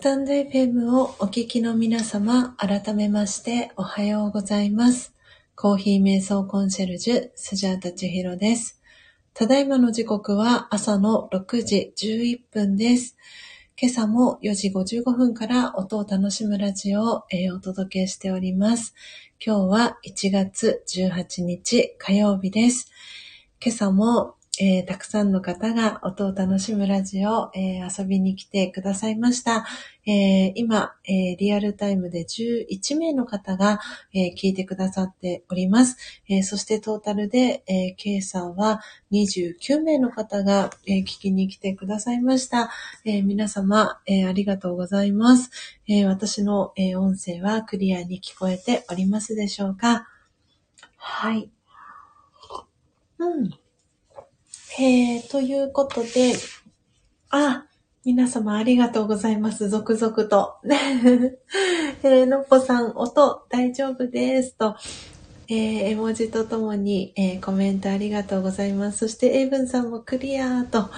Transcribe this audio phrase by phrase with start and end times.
[0.00, 5.12] タンド FM をお聞きの皆様、改めましておはようございます。
[5.54, 8.80] コーヒー瞑想コンシェルジュ、スジャータチヒロです。
[9.34, 13.18] ただいまの時刻は朝の6時11分です。
[13.78, 18.94] 今朝も4時55分から音を楽しむラジオを、えお届けしております。
[19.38, 22.90] 今日は1月18日火曜日です。
[23.62, 29.64] 今朝も、えーたくさんの方が音を楽しむラジオ、えー遊びに来てくださいました。
[30.06, 33.78] えー今、えリアルタイムで11名の方が、
[34.12, 35.96] え聞いてくださっております。
[36.28, 38.80] えそしてトータルで、えー、今朝は
[39.12, 42.70] 29名の方が、え聞きに来てくださいました。
[43.04, 45.50] え皆様、えありがとうございます。
[45.88, 50.08] え私の、え音声はクリアに聞こえておりますでしょうか？
[50.96, 51.50] はい。
[53.18, 53.50] うん。
[54.82, 56.32] えー、ということで、
[57.28, 57.66] あ、
[58.02, 59.68] 皆様ありがとうございます。
[59.68, 60.54] 続々と。
[62.02, 64.54] えー、のっぽさん、音大丈夫です。
[64.54, 64.76] と、
[65.48, 69.00] えー、絵文字とともに、えーコメントありがとうございます。
[69.00, 70.88] そして、エイブンさんもクリアーと、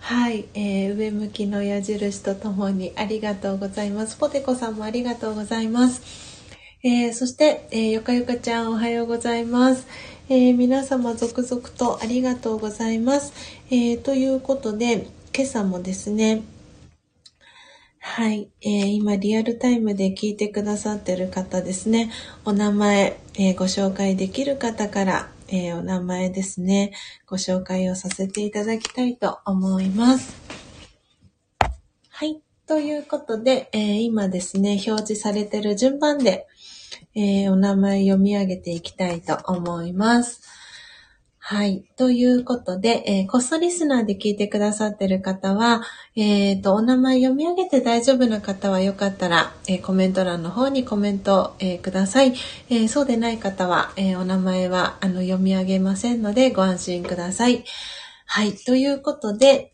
[0.00, 4.16] はい、えー上向きの矢印とともにありがとうございます。
[4.16, 6.00] ポテコさんもありがとうございます。
[6.82, 9.86] えーそして、えーよかよかちゃんおはようございます。
[10.30, 13.32] えー皆様続々とありがとうございます。
[13.70, 16.42] えーということで、今朝もですね、
[17.98, 22.10] はい、えー今リアルタイムで聞いてくださってる方ですね、
[22.44, 26.92] お名前、えご紹介できる方から、えお名前ですね、
[27.26, 30.36] ご紹介をさせていただきたいと思います。
[32.10, 32.42] はい。
[32.66, 36.46] ということで、え今ですね、表示されてる順番で、
[37.14, 40.42] えーお名前読み上げていきたいと思います。
[41.50, 41.82] はい。
[41.96, 45.82] ということで、えーこっそリスナーで聞いてくださってる方は、
[46.14, 52.34] えっ、と、お名前読み上げて大丈夫な方はよかったら、えーコメント欄の方にコメント、えーください。
[52.68, 57.64] えそうでない方は、えお名前はあの読み上げませんのでご安心ください。
[58.26, 58.52] はい。
[58.52, 59.72] ということで、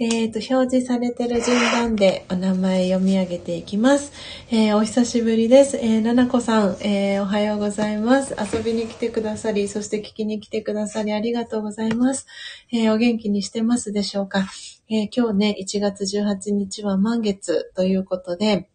[0.00, 4.12] えっ、と、表示されてる順番でお名前読み上げていきます。
[4.48, 5.76] えーお久しぶりです。
[5.76, 8.36] えー、ななこさん、えーおはようございます。
[8.38, 12.28] 遊びに来てくださり、そして聞きに来てくださりありがとうございます。
[12.72, 14.46] えーお元気にしてますでしょうか、
[14.88, 18.68] えー今日ね、1月18日は満月ということで、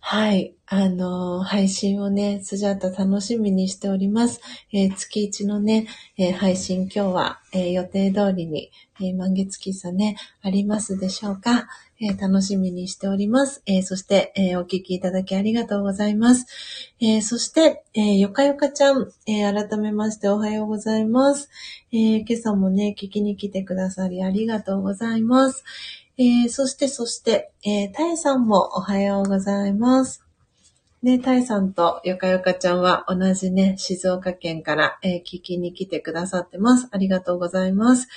[0.00, 0.57] はい。
[0.70, 4.42] あの配信をね、スジャータ楽しみにしております。
[4.70, 5.86] えー月一のね、
[6.18, 8.70] えー配信今日は、え予定通りに、
[9.00, 11.68] え満月喫茶ね、ありますでしょうか、
[12.02, 13.62] え楽しみにしております。
[13.64, 16.44] えそして、えお聞きいただきありがとうございます。
[17.00, 21.48] えそして、えーよかよかちゃん、え改めましておはようございます。
[21.92, 25.64] え今朝もね、聞きに来てくださりありがとうございます。
[26.18, 30.27] えそして、そして、えー、たえさんもおはようございます。
[31.00, 36.88] ね、たえさんとよかよかちゃんは同じね、静岡県から、えー聞きに来てくださってます。
[36.90, 38.08] ありがとうございます。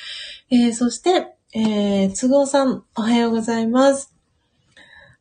[0.50, 4.16] えーそして、えー、つごうさん、おはようございます。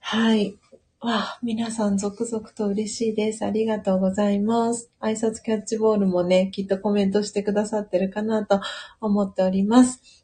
[0.01, 0.57] はい。
[1.03, 3.45] わあ、皆さん続々と嬉しいです。
[3.45, 4.91] ありがとうございます。
[5.01, 8.61] 挨拶キャッチボールもね、きっとコメントしてくださってるかなと
[9.01, 10.20] 思っております。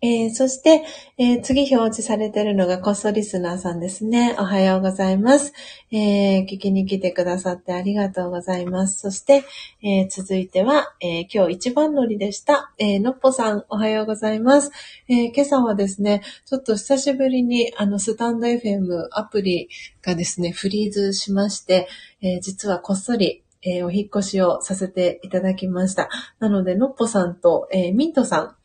[0.00, 0.84] えーそして、
[1.18, 4.36] えー次表示されているのがこっそリスナーさんですね。
[4.38, 5.52] おはようございます。
[5.90, 9.00] えー聞きに来てくださってありがとうございます。
[9.00, 9.42] そして、
[9.82, 12.72] え続いては、え今日一番乗りでした。
[12.78, 14.70] えのっぽさん、おはようございます。
[15.08, 19.68] え今朝はですね、ちょっと久しぶりに、あの、スタンド FM アプリ
[20.02, 21.88] がですね、フリーズしまして、
[22.22, 26.08] え実はこっそり、えーお引越しをさせていただきました。
[26.38, 28.56] なので、のっぽさんと、えーミントさん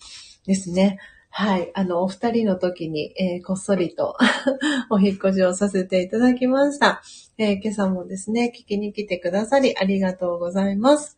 [0.45, 0.99] ですね。
[1.35, 1.71] はい。
[1.73, 4.15] あの、お二人の時に、えーこっそりと
[4.91, 7.01] お引越しをさせていただきました。
[7.39, 11.17] えー今朝もですね、聞きに来てくださりありがとうございます。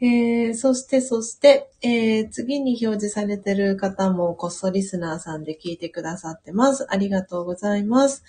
[0.00, 6.84] えーそして、そして、えー次に表示されてる方もこっそリスナーさんで聞いてくださってます。
[6.90, 8.24] ありがとうございます。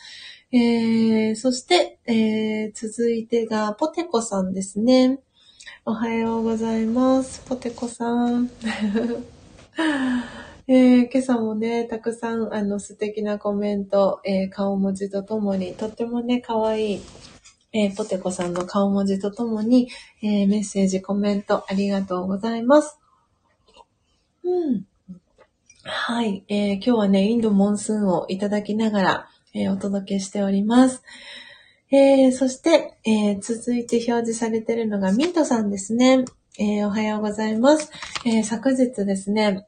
[0.52, 5.18] えーそして、えー続いてが、ポテコさんですね。
[5.84, 7.42] おはようございます。
[7.50, 8.52] ポテコさん。
[10.74, 17.02] えー今朝もね、たくさんあの素敵なコメント、えー顔文字とともに、とってもね、可愛い
[17.74, 19.90] えーポテコさんの顔文字とともに、
[20.24, 22.98] えメッセージ、コメントありがとうございます。
[24.46, 24.86] うん。
[25.84, 31.04] はい、え今日はね、インドモンスーンをいただきながら、えお届けしております。
[31.92, 36.24] えそして、え続いて表示されているのがミントさんですね。
[36.58, 37.92] えおはようございます。
[38.26, 39.68] え昨日ですね、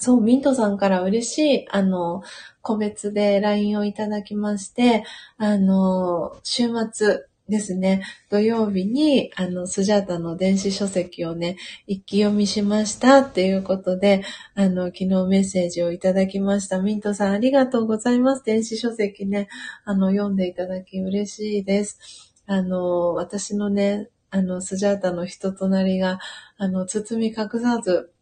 [0.00, 2.22] そう、ミントさんから嬉しい、あの、
[2.62, 5.04] 個別で LINE をいただきまして、
[5.36, 14.24] あの、週末ですね、土曜日に、あの、スジャータの電子書籍をね、一気読みしましたっていうことで、
[14.54, 16.80] あの、昨日メッセージをいただきました。
[16.80, 18.44] ミントさんありがとうございます。
[18.44, 19.48] 電子書籍ね、
[19.84, 21.98] あの、読んでいただき嬉しいです。
[22.46, 26.20] あの、私のね、あの、スジャータの人となりが、
[26.56, 28.12] あの、包み隠さず、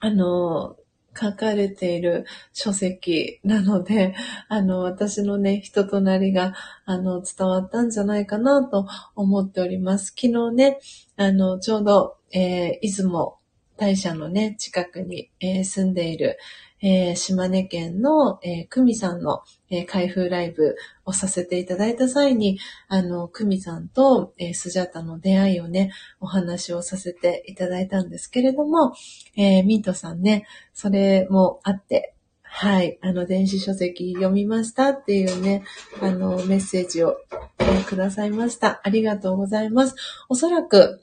[0.00, 0.76] あの、
[1.18, 4.14] 書かれている書籍なので、
[4.48, 10.06] あの、私のね、人となりが、あの、伝わったんじゃないかなと思っております。
[10.16, 10.78] 昨日ね、
[11.16, 13.36] あの、ちょうど、えー、出雲
[13.76, 16.38] 大社のね、近くに、えー、住んでいる、
[16.80, 20.76] えー、島根県の、えー、久美さんの、えー、開封ライブ
[21.06, 28.92] をさせていただいた際に、あの、久美さんと、えー、スジャタの出会いをね、お話をさせていただいたんですけれども、
[29.34, 35.64] えー、ミントさんね、それもあって、はい、あの、電子書籍読みましたっていうね、
[36.02, 37.16] あの、メッセージを、
[37.58, 38.82] え、くださいました。
[38.84, 39.94] ありがとうございます。
[40.28, 41.00] おそらく、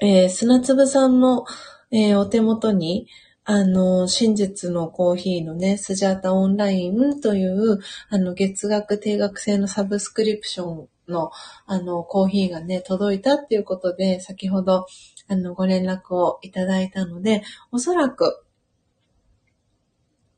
[0.00, 1.44] えー、砂粒さんの、
[1.90, 3.08] えー、お手元に、
[3.46, 11.30] あの、真実のコーヒーのね、スジャータオンラインという、あの、月額定額制のサブスクリプションの、
[11.66, 14.86] あの、コーヒーがね、届いたっていうことで、先ほど、
[15.28, 18.44] あの、ご連絡をいただいたので、おそらく、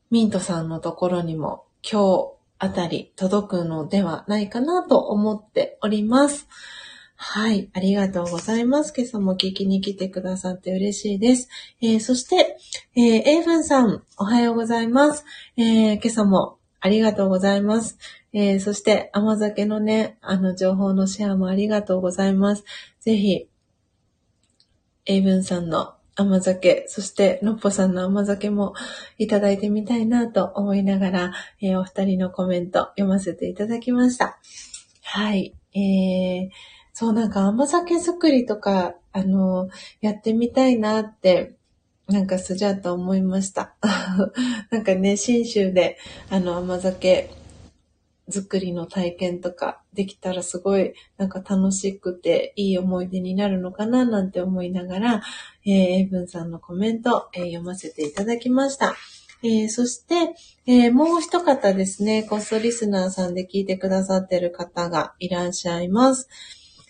[0.09, 6.47] ミントさんのところにも今日あたり届くのではないかなと思っております。
[7.19, 7.69] はい。
[7.73, 8.93] ありがとうございます。
[8.95, 11.49] 今朝も聞きに来てくださって嬉しいです。
[11.81, 12.57] えー、そして、
[12.95, 15.25] えー、エイブンさん、おはようございます。
[15.57, 17.97] えー、今朝もありがとうございます。
[18.33, 22.63] えー、そして、甘酒のね、あの、情報のシェアもありがとうございます。
[22.99, 23.49] ぜひ、
[25.07, 28.75] エイブンさんの甘酒、そしてのっぽさんの甘酒も
[29.17, 34.37] いただいてみたいなと思いながら、えー、お二人のコメント読ませていただきました。
[35.01, 35.55] はい。
[35.73, 36.49] えー、
[36.99, 39.69] そう、なんか甘酒作りとか、あの、
[40.01, 41.53] やってみたいなって、
[42.07, 43.75] なんかスジャーと思いました。
[44.71, 45.99] なんかね、新州で、
[46.31, 47.29] あの、甘酒
[48.29, 55.21] 作りの体験とかできたらすごい、なんか楽しくていい思い出になるのかななんて思いながら、
[55.67, 58.95] えー、エイブンさんのコメント、えー、読ませていただきました。
[59.43, 60.33] えー、そして、
[60.65, 66.27] えー、もう一方ですね、コストリスナーさんで聞いてくださってる方がいらっしゃいます。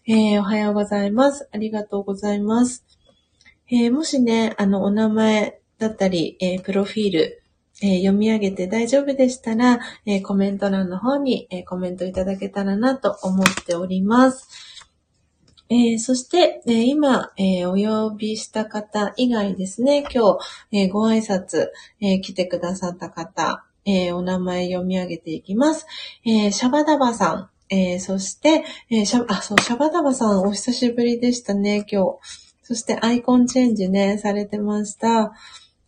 [0.09, 1.49] えー、おはようございます。
[1.51, 2.85] ありがとうございます。
[3.69, 7.43] えー、もしね、あの、お名前だったり、えー、プロフィール、
[7.83, 14.47] え読み上げて大丈夫でしたら、えコメント欄の方に、えコメントいただけたらなと思っております。
[15.69, 20.39] えそして、え今、えお呼びした方以外ですね、今日、
[20.71, 21.67] えご挨拶、
[21.99, 25.85] え来てくださった方、えお名前読み上げていきます。
[26.25, 32.17] えシャバダバさん、えー、そして、えー、シャあ、そう、シャバダバさんお久しぶりでしたね、今日。
[32.63, 35.33] そしてアイコンチェンジね、されてました。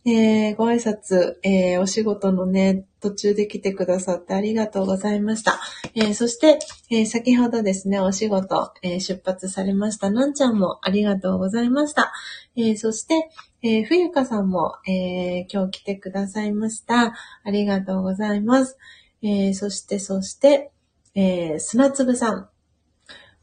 [0.06, 5.60] えー、ご挨拶、えー、お仕事のね、途中で来てくださってありがとうございました。
[5.94, 6.58] えー、そして、
[6.90, 12.12] え先ほどですね、お仕事、え出発されました、なんちゃんもありがとうございました。
[12.56, 13.28] えそして、
[13.62, 17.14] え冬香さんも、え今日来てくださいました。
[17.44, 18.78] ありがとうございます。
[19.22, 20.69] えそして、そして、
[21.14, 22.48] えー、砂粒さん。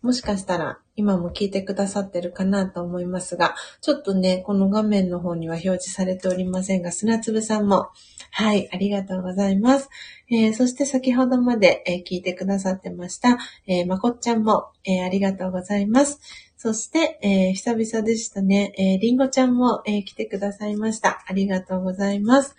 [0.02, 7.90] もしかしたら今も聞いてくださってるかなと思いますが、ちょっとね、この画面の方には表示されておりませんが、砂粒さんも、
[8.32, 9.90] はい、ありがとうございます。
[10.30, 13.38] えー、そして先ほどまで、えー、聞いてくださってました、
[13.68, 16.20] えー、まこっちゃんも、えありがとうございます。
[16.56, 21.24] そして、え久々でしたね、えりんごちゃんも、え来てくださいました。
[21.28, 22.56] ありがとうございます。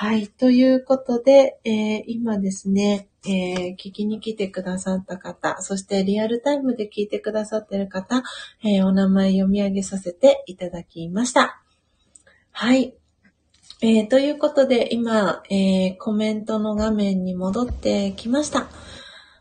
[0.00, 0.28] はい。
[0.28, 8.22] ということで、えー、今ですね、えー、聞きに来てくださった方、そしてリアルタイムで聞いてくださってる方、
[8.62, 11.60] えー、お名前読み上げさせていただきました。
[12.52, 12.94] はい。
[13.82, 18.68] えー、ということで、今、えコメントの画面に戻ってきました。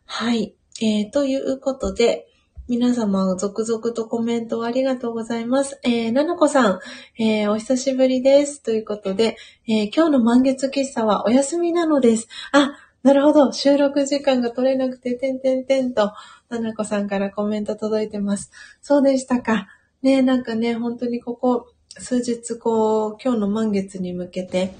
[0.08, 0.56] はい。
[0.82, 2.26] えーということで、
[2.70, 5.80] 皆様、続々とコメントありがとうございます。
[5.84, 6.80] えー、ななこさん、
[7.18, 8.62] えー、お久しぶりです。
[8.62, 9.38] ということで、
[9.70, 12.28] えー、今日の満月喫茶はお休みなのです。
[12.52, 13.54] あ、なるほど。
[13.54, 16.12] 収録時間が取れなくて、てんてんてんと、
[16.50, 18.52] ななこさんからコメント届いてます。
[18.82, 19.70] そうでしたか。
[20.02, 21.68] ねなんかね、本当にここ、
[21.98, 24.74] 数日、こう、今日の満月に向けて、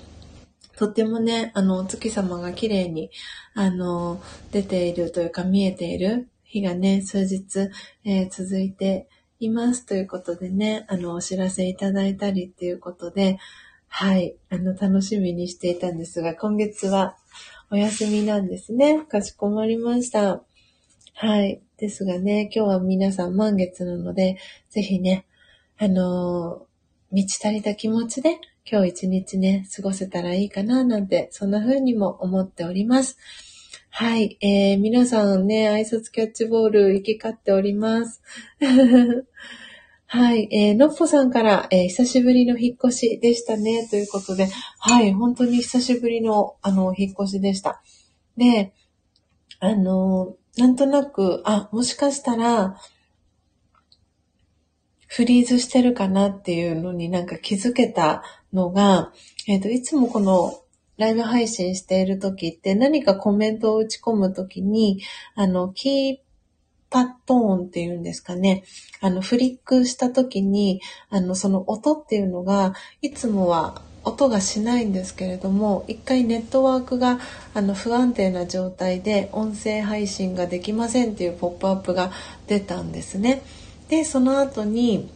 [0.76, 3.12] とってもね、あの、お月様が綺麗に、
[3.54, 6.28] あの、出ているというか見えている
[6.60, 7.70] 日がね、数日、
[8.04, 9.08] えー、続いて
[9.40, 13.38] いますということでね、あの、お知らせいただいたりっていうことで、
[13.88, 17.16] はい、あの、楽しみにしていたんですが、今月は
[17.72, 19.04] お休みなんですね。
[19.06, 20.44] かしこまりました。
[21.14, 21.62] はい。
[21.78, 24.38] ですがね、今日は皆さん満月なので、
[24.70, 25.26] ぜひね、
[25.78, 28.40] あのー、満ち足りた気持ちで
[28.70, 33.18] 今日一日ね、過ごせたらいいかななんて、そんな風にも思っております。
[33.90, 38.22] はい、えー、皆さんね、挨拶キャッチボール行き交っております。
[40.06, 44.48] はい、えー、のっぽさんから、えー、久しぶりの引っ越しでしたね、ということで、
[44.80, 47.82] はい、本当に久しぶりの、あの、引っ越しでした。
[48.38, 48.74] で、
[49.60, 52.80] あの、なんとなく、あ、もしかしたら、
[55.08, 58.24] フリーズしてるかなっていうのになんか気づけた
[58.54, 59.12] のが、
[59.48, 60.62] えっ、ー、と、いつもこの
[60.98, 65.02] ライブ配信している時って何かコメントを打ち込む時に、
[65.36, 66.18] あの、キー
[66.90, 68.64] パットーンっていうんですかね。
[69.02, 77.20] あの、フリックした時に、あの、その音っていうのが、いつもは音がしないんですけれども、一回ネットワークが
[77.54, 82.12] あの不安定な状態で音声配信ができませんっていうポップアップが
[82.48, 83.42] 出たんですね。
[83.90, 85.10] で、その後に、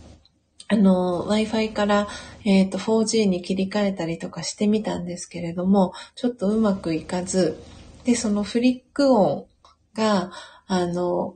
[0.72, 2.08] あの、Wi-Fi から、
[2.46, 7.62] えっ、と、4G に切り替えたりとかしてみたんですけれども、ちょっとうまくいかず、
[8.06, 9.48] で、そのフリック音
[9.94, 10.32] が、
[10.68, 11.36] あの、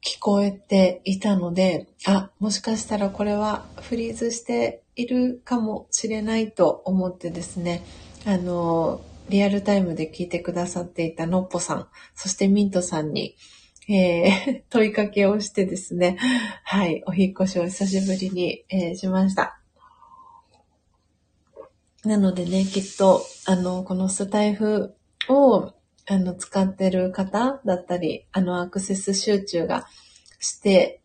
[0.00, 7.84] 聞こえていたので、あ、もしかしたらこれはフリーズしているかもしれないと思ってですね、
[8.24, 13.34] あの、リアルタイムで聞いてくださっていたのっぽさん、そしてミントさんに、
[13.88, 16.18] えー、 問いかけをしてですね、
[16.64, 19.60] はい、お引越しを久しぶりに、えー、しました。
[22.04, 24.94] なのでね、きっと、あの、このスタイフ
[25.28, 25.72] を、
[26.06, 29.88] あの、使ってる方だったり、あの、アクセス集中が
[30.38, 31.00] して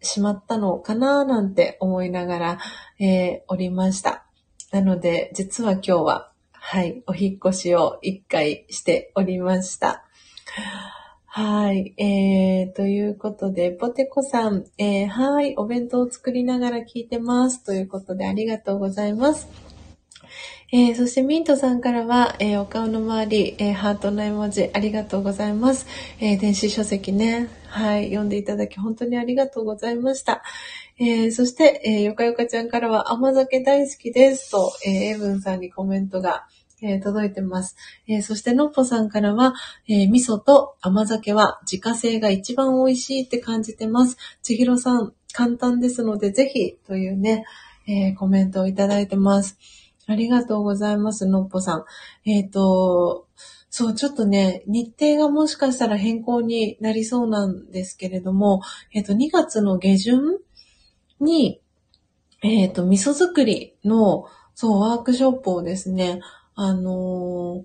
[0.00, 2.58] しまったのかななんて思いながら、
[2.98, 4.26] えー、おりました。
[4.72, 10.04] なので、実は今日は、はい、お引越しを一回しておりました。
[11.32, 11.94] はい。
[11.96, 17.62] えー、ということで、ポテコさん、えー、はい、お弁当を作りながら聞いてます。
[17.62, 19.46] ということで、ありがとうございます。
[20.72, 25.86] えー、そしてミントさんからは、えー、お顔の周り、えー、ハートの絵文字、ありがとうございます。
[26.20, 30.42] え電子書籍ね、はい、読んでいただき本当にありがとうございました。
[30.98, 36.48] えそして、えよかよかちゃんからは甘酒大好きですと、えーエブンさんにコメントが、
[36.82, 37.76] えー、届いてます。
[38.06, 39.54] えー、そして、のっぽさんからは、
[39.88, 44.16] えー、味噌と甘酒は自家製が一番美味しいって感じてます。
[44.42, 47.44] ちひろさん、簡単ですので、ぜひ、というね、
[47.86, 49.58] えコメントをいただいてます。
[50.06, 51.84] ありがとうございます、のっぽさん。
[52.24, 53.28] えっ、と、
[53.70, 58.60] そう、ちょっとね、日程がもしかしたら変更になりそうなんですけれども、
[58.92, 60.20] えっ、と、2月の下旬
[61.20, 61.62] に、
[62.42, 66.20] えっ、と、味噌作りの、そう、ワークショップをですね、
[66.62, 67.64] あの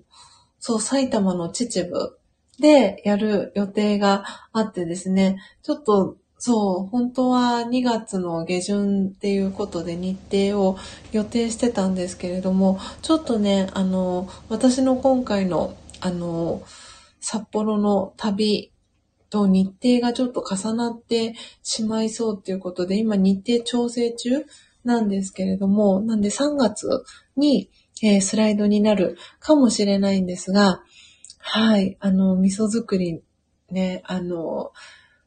[0.58, 2.16] そう、埼玉の秩父
[2.58, 4.24] でやる予定が
[4.54, 10.78] あってですね、ちょっと、そう、本当は2月の下旬っていうことで日程を
[11.12, 16.62] 予定してたんですけれども、ちょっとね、あの、私の今回の、あの、
[17.20, 18.72] 札幌の旅
[19.28, 24.46] と日程がちょっと重なってしまいそうっていうことで、今日程調整中
[24.84, 27.04] なんですけれども、なんで3月
[27.36, 27.68] に
[28.02, 30.82] えー、スライドになるかもしれないんですが、
[31.38, 33.22] はい、あの、味噌作り
[33.70, 34.72] ね、あの、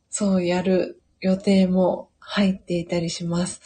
[0.09, 3.61] そうやる予定も入っていたりします。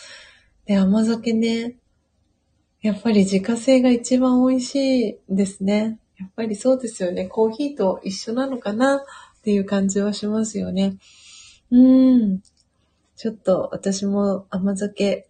[0.66, 1.76] で、甘酒ね、
[2.82, 6.00] やっぱり自家製が一番美味しいですね。
[6.18, 7.26] やっぱりそうですよね。
[7.26, 9.00] コーヒーと一緒なのかなっ
[9.42, 10.98] ていう感じはしますよね。
[11.72, 12.42] うーん。
[13.16, 15.28] ちょっと私も甘酒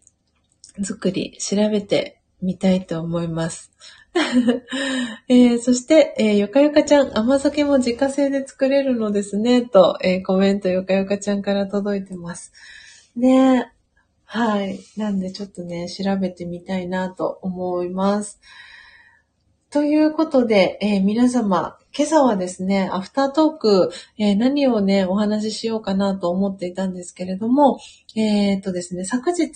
[0.82, 3.72] 作り調べてみたいと思います。
[5.28, 12.52] えー、そして、えー、よかよかちゃん、甘酒も自家製で作れるのですね、と、えー、コメントよかよかちゃんから届いてます。
[13.16, 13.72] ね
[14.24, 14.80] はい。
[14.96, 18.40] なんでちょっとね、調べてみたいなと思います。
[19.70, 27.80] ということで、え、皆様、今朝はですね、アフタートーク、え、何をね、お話ししようかなと思っていたんですけれども、
[28.16, 29.50] えー、っとですね、昨日、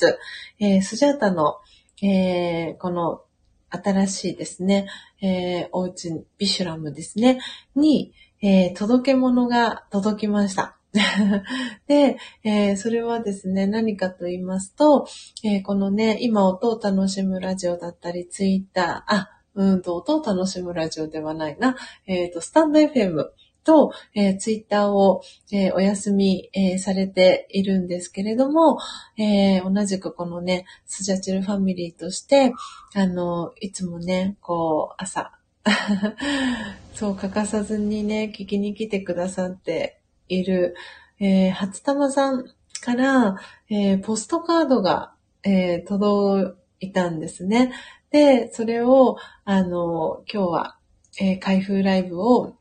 [0.58, 1.58] えスジャータの、
[2.02, 3.22] えー、この
[3.70, 4.88] 新しいですね、
[5.20, 7.40] えー、おうち、ビシュラムですね、
[7.74, 10.76] に、えー、届け物が届きました。
[11.86, 15.06] で、えー、それはですね、何かと言いますと、
[15.44, 21.76] えー、このね、今音を楽しむラジオだったり、ツイッター、あ、うんと、音を楽しむラジオではないな、
[22.06, 23.26] えっ、ー、と、スタンド FM
[23.64, 25.22] と、えー、ツイッターを、
[25.52, 28.78] えー、お休み、えー、されているんですけれども、
[29.18, 32.52] え、同じくこのね、スジャチルファミリーとして、
[32.94, 35.32] あの、いつもね、こう、朝、
[36.94, 40.74] そう、欠かさずにね、聞きに来てくださっている、
[41.20, 42.44] え、初玉さん
[42.80, 43.36] から、
[43.70, 47.72] え、ポストカードが、え、届いたんですね。
[48.10, 50.78] で、それを、あの、今日は、
[51.20, 52.57] え、開封ライブを、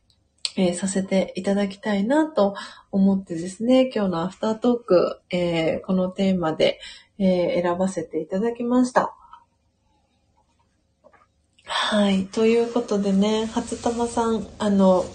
[0.57, 2.55] えー、させていただきたいなと
[2.91, 6.79] 思ってですね、今日のアフタートーク、えー、このテーマで、
[7.19, 9.15] えー、選ばせていただきました。
[11.63, 12.25] はい。
[12.25, 15.05] ということでね、初玉さん、あの、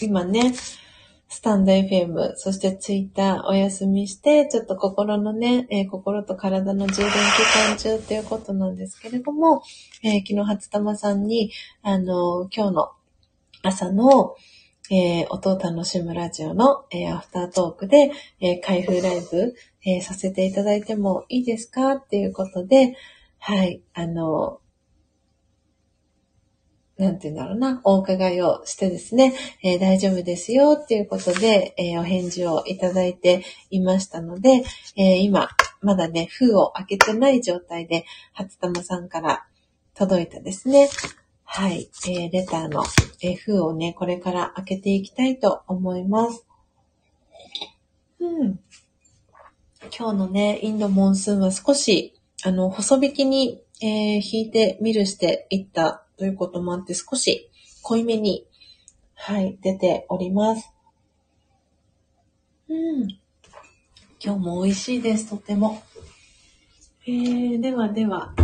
[0.00, 0.54] 今ね、
[1.28, 7.16] スタンド FM、そしてツイッターお休みして、ちょっと心のね、えー、心と体の充電期
[7.68, 9.62] 間中っていうことなんですけれども、
[10.02, 11.50] えー、昨日初玉さんに、
[11.82, 12.92] あの、今日の
[13.62, 14.36] 朝の、
[14.92, 19.54] えー、音を楽しむラジオの、えー、アフタートークで、えー、開封ライブ、
[19.86, 22.94] えー、させていただいてもいいですかっていうことで、
[23.38, 24.60] はい、あの、
[26.98, 29.32] なんて言うんだろうな、お伺いをしてですね、
[29.62, 34.62] えー、大丈夫ですよっていうことで、えー、お返事をいただいていましたので、
[34.96, 35.48] えー、今、
[35.80, 38.04] まだね、封を開けてない状態で、
[38.34, 39.46] 初玉さんから
[39.94, 40.90] 届いたですね、
[41.54, 42.82] はい、えーレターの、
[43.20, 46.46] え封をね、これから開けていきたいと思います。
[48.20, 48.58] うん。
[49.94, 57.50] 今日のね、インドモンスーンは少し、あの、細引きに、えー引いてみるしていったということもあって少し
[57.82, 58.46] 濃いめに、
[59.12, 60.72] はい、出ております。
[62.70, 63.08] うん。
[64.24, 65.82] 今日も美味しいです、とても。
[67.06, 68.34] えー、ではでは、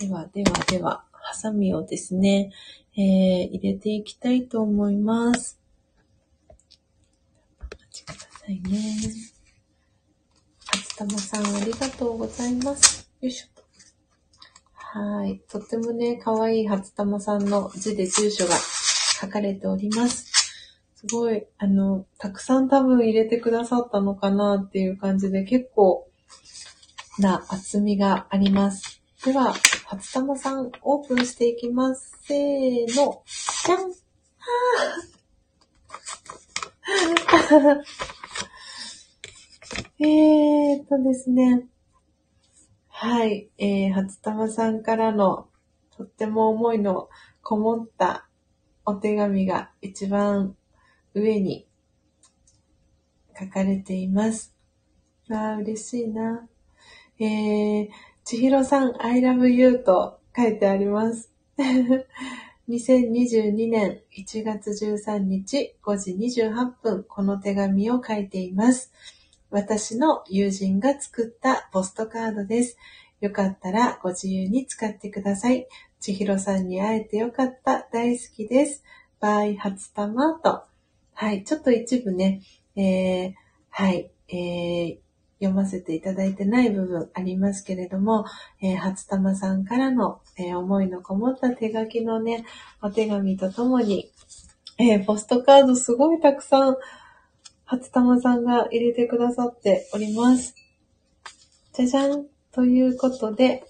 [0.00, 2.50] ではではでは、ハサミをですね、
[2.96, 3.02] えー、
[3.50, 5.60] 入れていきたいと思います。
[6.48, 8.96] お待ちくださいね。
[10.64, 13.10] 初玉さんありがとうございます。
[13.20, 13.48] よいしょ。
[14.72, 15.42] はい。
[15.50, 18.56] とってもね、かわいい初玉さんの字で住所が
[19.20, 20.32] 書かれております。
[20.96, 26.08] すごい、あの、たくさん多分入れてくださったのかなっていう感じで結構
[27.18, 29.02] な厚みがあります。
[29.26, 29.54] では、
[29.90, 32.16] 初玉さんオープンしていきます。
[32.22, 33.24] せーの。
[33.66, 33.92] じゃん
[39.98, 41.66] えーっとですね。
[42.86, 43.50] はい。
[43.58, 45.48] えー、初玉さんからの
[45.96, 47.08] とっても思いの
[47.42, 48.28] こもった
[48.84, 50.54] お手紙が一番
[51.14, 51.66] 上に
[53.36, 54.54] 書かれています。
[55.32, 56.46] ああ、嬉しいな。
[57.18, 57.88] えー、
[58.24, 61.32] ちひろさん、I love you と書いてあります。
[62.68, 68.92] 2022年1月13日5時28分、この手紙を書いています。
[69.50, 72.76] 私の友人が作ったポストカードです。
[73.20, 75.66] よかったらご自由に使ってください。
[75.98, 77.88] 千尋さんに会えてよかった。
[77.92, 78.84] 大好きです。
[79.18, 80.62] バイ初玉と。
[81.12, 81.44] はい。
[81.44, 82.40] ちょっと一部ね、
[82.76, 83.34] えー、
[83.70, 84.10] はい。
[84.28, 84.98] えー、
[85.40, 88.26] 読ませていただいてない部分ありますけれども、
[88.60, 92.44] えー、初玉さんからの、えー、思いのこもった手書きのね、
[92.82, 94.10] お手紙とともに、
[94.78, 96.76] えー、ポストカードすごいたくさん
[97.64, 100.54] 初玉さんが入れてくださっております。
[101.72, 103.62] じゃじゃんということで、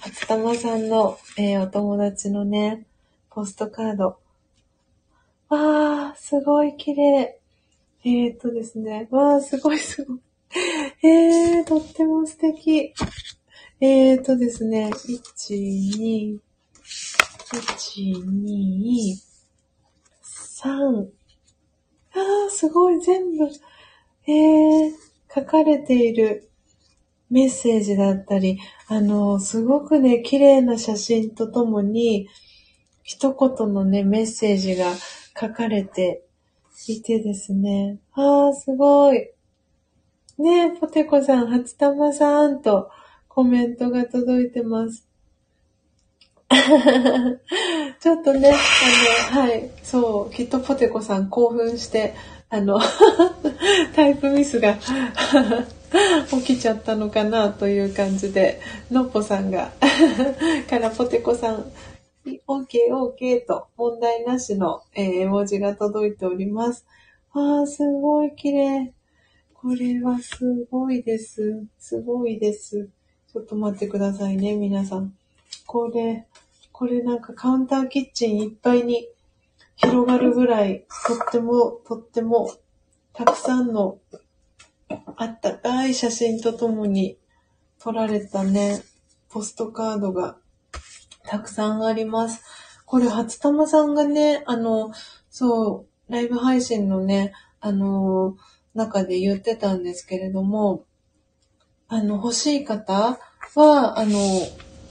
[0.00, 2.84] 初玉さんの、え、お友達のね、
[3.30, 4.18] ポストカード。
[5.48, 7.38] わー、すごい綺麗。
[8.04, 9.06] えー、っとですね。
[9.10, 10.18] わー、すごいすごい。
[11.02, 12.94] えー、とっても素敵。
[13.80, 14.90] えー、とですね。
[14.92, 15.54] 1、
[15.98, 16.38] 2、
[17.52, 19.16] 1、2、
[20.62, 21.08] 3。
[22.12, 23.48] あー、すごい、全部、
[24.26, 24.92] えー、
[25.34, 26.48] 書かれている
[27.30, 32.28] メッセージだったり、あの、すごくね、綺麗な写真とともに、
[33.02, 34.86] 一言のね、メッセージが
[35.38, 36.22] 書かれて
[36.86, 37.98] いてですね。
[38.12, 39.34] ああ、すごい。
[40.36, 42.90] ねえ、ポテコさん、初玉さんと
[43.28, 45.06] コメントが届いてます。
[48.00, 48.52] ちょっとね、
[49.32, 52.14] あの、はい、そう、きっとポテコさん興奮して、
[52.50, 52.80] あの、
[53.94, 54.76] タイプミスが
[56.30, 59.72] 起きちゃったのかなという感じで、のっぽさんが
[60.68, 61.72] からポテコさん、
[62.48, 66.84] OK, OK と問題なしの、えー、絵文字が届いております。
[67.32, 68.93] ああ、すごい綺麗。
[69.64, 71.64] これはすごいです。
[71.78, 72.90] すごいです。
[73.32, 75.14] ちょっと待ってくださいね、皆さん。
[75.64, 76.26] これ、
[76.70, 79.08] これなんかカウンターキッチンいっぱいに
[79.76, 82.52] 広がるぐらい、とっても、とっても、
[83.14, 83.96] たくさんの
[85.16, 87.16] あったかい写真とともに
[87.80, 88.82] 撮られたね、
[89.30, 90.36] ポストカードが
[91.26, 92.42] たくさんあります。
[92.84, 94.92] これ、初玉さんがね、あの、
[95.30, 98.36] そう、ライブ配信のね、あの、
[98.74, 100.84] 中で言ってたんですけれども、
[101.88, 103.18] あの、欲しい方
[103.54, 104.18] は、あの、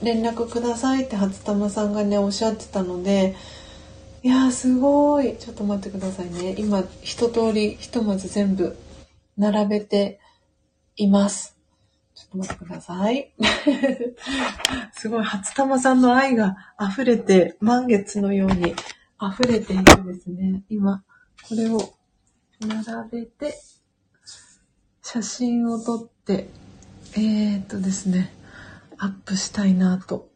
[0.02, 3.36] 連絡くださいって初玉さんがね、おっしゃってたので、
[4.22, 5.36] いやー、すごい。
[5.36, 6.54] ちょっと待ってくださいね。
[6.56, 8.76] 今、一通り、ひとまず全部、
[9.36, 10.18] 並べて
[10.96, 11.58] います。
[12.14, 13.34] ちょっと待ってください。
[14.96, 18.74] すごい、初玉さんの愛が溢れて、満月のように
[19.20, 20.62] 溢れているんですね。
[20.70, 21.04] 今、
[21.46, 21.94] これを
[22.60, 23.54] 並べて、
[25.06, 26.48] 写真を撮って、
[27.14, 28.32] えー、っとですね、
[28.96, 30.30] アップしたいなと、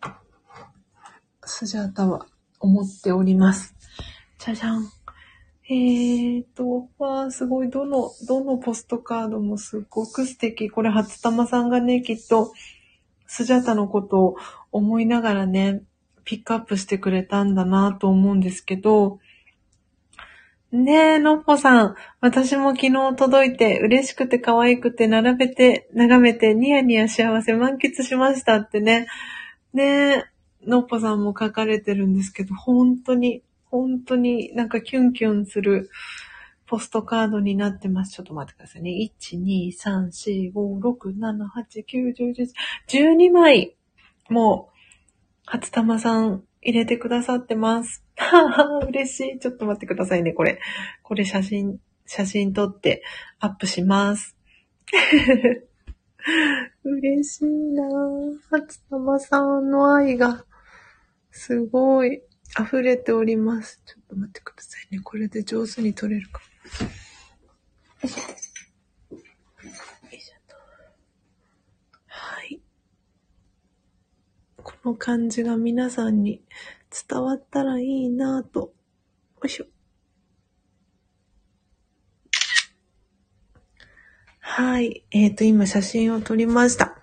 [1.43, 2.27] スジャータは
[2.61, 3.75] 思っております。
[4.39, 4.93] じゃじゃん。
[5.71, 7.71] えーと、わー、すごい。
[7.71, 10.69] どの、どのポストカードもすごく素敵。
[10.69, 12.53] これ、初玉さんがね、きっと、
[13.27, 14.37] スジャータのことを
[14.71, 15.81] 思いながらね、
[16.25, 19.19] ピックアップしてくれたんだなと思うんですけど、
[20.71, 21.95] ねえ、のっぽさん。
[22.21, 29.07] 私も昨日届いて、嬉しくて可愛くて、並べて、眺めて、ニヤニヤ幸せ満喫しましたってね。
[29.73, 30.25] ねえ、
[30.67, 35.91] のっぽさんも書かれてるんですけど、本当に本当になんかキュンキュンする
[36.67, 38.13] ポストカードになってます。
[38.13, 38.91] ちょっと待ってくださいね。
[39.21, 42.53] 1、2、3、4、5、6、7、8、9、10、11、
[42.89, 43.77] 12枚
[44.29, 44.79] もう、
[45.47, 48.05] 初玉さん入れてくださってます。
[48.89, 49.39] 嬉しい。
[49.39, 50.61] ちょっと待ってくださいね、これ。
[51.03, 53.03] これ写真、写真撮って
[53.39, 54.37] アップします。
[56.85, 58.39] 嬉しいなぁ。
[58.51, 60.45] 初玉さんの愛が、
[61.31, 62.23] すごい。
[62.59, 63.83] 溢れております。
[63.85, 65.01] ちょっと待ってくださいね。
[65.01, 66.41] これで上手に撮れるか。
[72.07, 72.61] はい。
[74.57, 76.43] この感じが皆さんに
[76.91, 78.61] 伝わったらいいなぁと。
[78.61, 78.73] よ
[79.45, 79.67] いしょ。
[84.41, 85.05] はい。
[85.11, 86.99] えっ、ー、と、今写真を撮りました。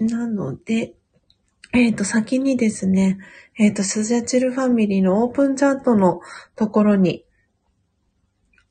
[0.00, 0.94] なので、
[1.72, 3.18] えっ、ー、と、先にですね、
[3.56, 6.20] えっ、ー、と、スジャチルファミリーのオープンチャットの
[6.56, 7.24] ところに、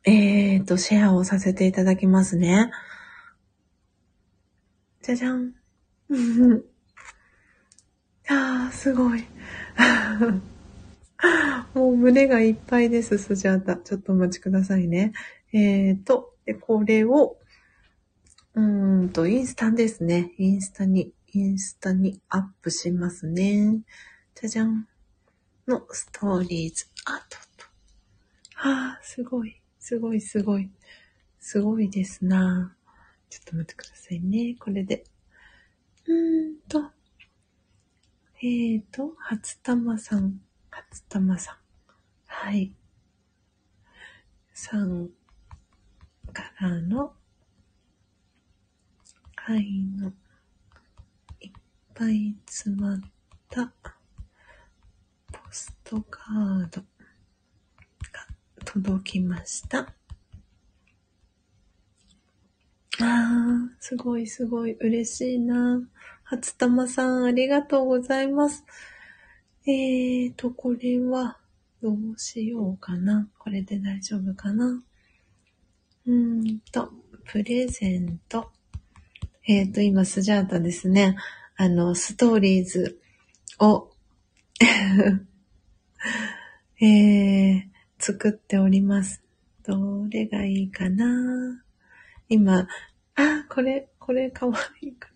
[0.03, 2.71] えっ、と、シェアをさせていただきますね。
[5.03, 5.53] じゃじゃん。
[8.27, 9.23] あー、すごい。
[11.73, 13.77] もう胸がいっぱいです、スジャータ。
[13.77, 15.13] ちょっとお待ちくださいね。
[15.53, 17.37] えっ、ー、と、で、これを、
[18.53, 20.33] うんと、インスタですね。
[20.37, 23.79] インスタにインスタにアップしますね。
[24.35, 24.87] じゃじゃん。
[25.67, 27.65] のストーリーズアートと。
[28.55, 29.61] はあ、すごい。
[29.79, 30.69] すごいすごい。
[31.39, 32.75] すごいですな。
[33.29, 34.55] ちょっと待ってくださいね。
[34.59, 35.05] これで。
[36.05, 36.91] うーんと。
[38.43, 40.41] えーと、初玉さん。
[40.71, 41.55] 初玉さん。
[42.25, 42.73] はい。
[44.51, 45.09] さん
[46.33, 47.13] からの
[49.35, 50.11] 愛の
[51.39, 51.51] いっ
[51.93, 52.99] ぱい詰まっ
[53.47, 53.71] た
[55.31, 56.87] ポストカードが
[58.65, 59.93] 届きました。
[62.99, 65.79] あー、すごいすごい嬉しいな。
[66.31, 68.63] 初玉さんありがとうございます。
[69.67, 71.37] えーと、これは
[71.83, 73.27] どうしようかな。
[73.37, 74.81] これで大丈夫かな。
[76.07, 76.89] うーんと、
[77.25, 78.49] プレゼント。
[79.45, 81.17] えーと、今スジャータですね。
[81.57, 83.01] あの、ストーリーズ
[83.59, 83.91] を
[86.79, 87.63] えー、
[87.99, 89.21] 作っております。
[89.67, 91.61] どれがいいかな
[92.29, 92.69] 今、
[93.15, 95.10] あ、これ、これかわいいか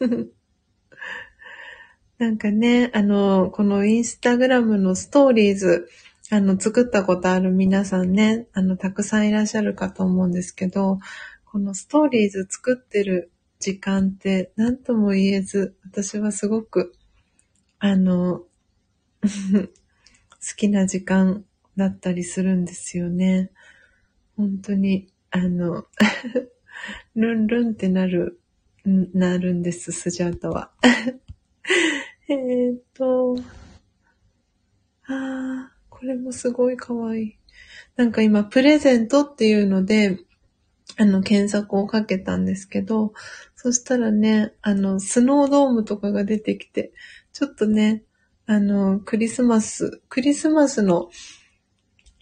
[2.18, 2.30] な。
[2.30, 5.88] んかね、あの、このインスタグラムのストーリーズ、
[6.30, 10.98] あの、作ったことある皆さんね、あの、たくさんいらっしゃるかと思うんですけど、
[11.44, 16.94] このストーリーズ作ってる時間って何とも言えず、私はすごく、
[17.78, 18.44] あの、
[19.22, 19.66] 好
[20.56, 21.44] きな時間
[21.76, 23.50] だったりするんですよね。
[24.36, 25.86] 本当に、あの、
[27.14, 28.39] ルンルンってなる、
[28.84, 30.72] なるんです、スジャータは。
[32.28, 33.36] えっと、
[35.06, 37.36] ああ、これもすごいかわいい。
[37.96, 40.18] なんか今、プレゼントっていうので、
[40.96, 43.12] あの、検索をかけたんですけど、
[43.54, 46.92] そしたらね、あの、スノードームとかが出てきて、
[47.32, 48.04] ちょっとね、
[48.46, 51.10] あの、クリスマス、クリスマスの、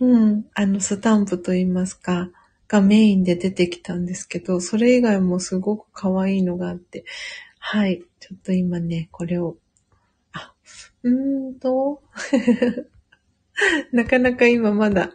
[0.01, 2.30] うん、あの、スタンプと言いますか、
[2.69, 7.05] がメインで出てきたんですけど、それ以外もすごく可愛いのがあって、
[7.59, 9.57] はい、ちょっと今ね、これを、
[10.32, 10.53] あ、
[11.03, 12.03] うーんと、
[13.93, 15.11] なかなか今まだ、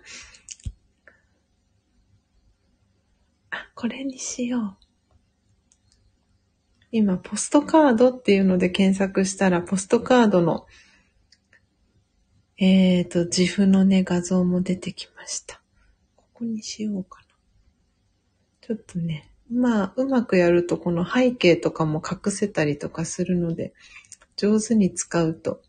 [3.51, 4.83] あ、これにしよう。
[6.91, 10.67] 今、ポストカードっていうので検索したら、ポストカードの
[12.57, 15.61] えっ、ー、と、自負のね、画像も出てきました。
[16.15, 17.22] ここにしようかな。
[18.65, 23.73] ちょっとね、まあ、うまくやるとこの背景とかも隠せたりとかするので、
[24.37, 25.61] 上手に使うと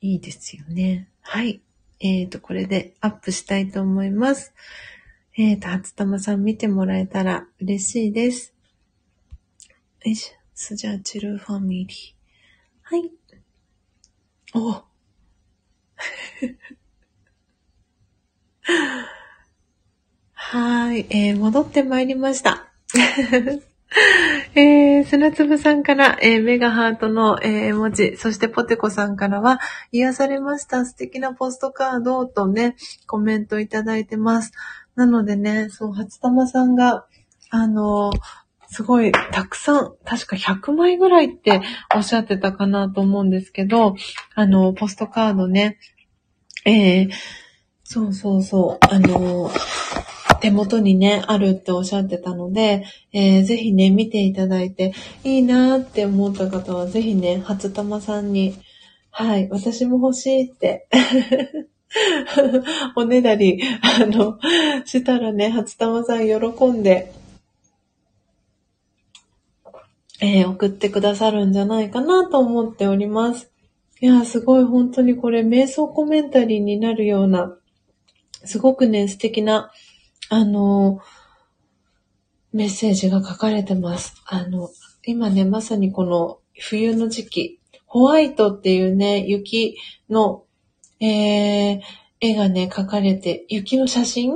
[0.00, 1.08] いいですよね。
[1.20, 1.60] はい。
[1.98, 4.54] えっ、ー、と、これでアップしたいと思います。
[5.36, 8.54] えっ、ー、と、初玉さん見てもらえたら嬉しいです。
[10.04, 10.38] よいしょ。
[10.54, 12.14] スジャチルファミリー。
[12.82, 13.10] はい。
[14.54, 14.84] お
[20.48, 22.68] はい、えー、戻ってまいりました。
[24.54, 29.58] えー、砂粒さんから、えー、メガハートの、えー、文字、そしてポテコさんからは、
[29.90, 30.84] 癒されました。
[30.84, 32.76] 素敵なポストカードとね、
[33.08, 34.52] コメントいただいてます。
[34.94, 37.06] なのでね、そう、初玉さんが、
[37.50, 38.12] あの、
[38.68, 41.60] すごい、たくさん、確か100枚ぐらいって
[41.92, 43.96] おっしゃってたかなと思うんですけど、
[44.36, 45.78] あの、ポストカードね、
[46.64, 47.10] えー、
[47.82, 49.50] そうそうそう、あの、
[50.40, 54.92] 手元にね、あるっておっしゃってたので、えー、ぜひね、見ていただいて、
[55.24, 58.54] いいなーって思った方は、ぜひね、初玉さんに、
[59.10, 60.88] はい、私も欲しいって
[62.96, 64.38] おねだり、あの、
[64.84, 67.12] したらね、初玉さん喜んで、
[70.20, 73.50] えー、送ってくださるんじゃないかなと思っております。
[74.00, 77.56] いや、すごい本当にこれ瞑想コメンタリーになるような、
[78.44, 79.70] すごくね、素敵な、
[80.28, 81.00] あの、
[82.52, 84.14] メッセージが書かれてます。
[84.26, 84.70] あの、
[85.04, 89.76] 今ね、まさにこの冬の時期、ホワイトっていうね、雪
[90.10, 90.44] の、
[91.00, 91.80] えー、
[92.20, 94.32] 絵がね、描かれて、雪の写真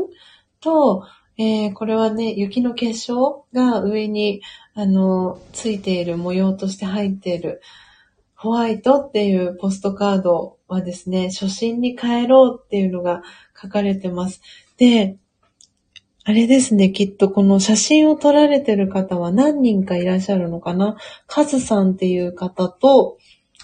[0.60, 1.04] と、
[1.38, 4.42] えー、これはね、雪の結晶が上に、
[4.74, 7.62] あの、ついている模様として入っている、
[8.34, 13.22] ホワイトっていうポストカードはですね、初心に帰ろうっていうのが
[13.60, 14.40] 書かれてます。
[14.76, 15.16] で、
[16.24, 23.18] あれですね、きっとこの写真を撮られてる方は何人かいらっしゃるのかなカズさんっていう方と、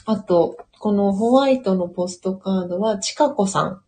[0.06, 3.82] あと、このホワイトのポストカードはチカコさんっ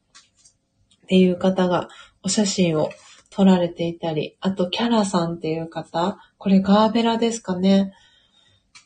[1.07, 1.89] ていう方が
[2.23, 2.91] お写真を
[3.31, 7.93] 撮られていたり、あとキャラさんっていう方、これガーベラですかね。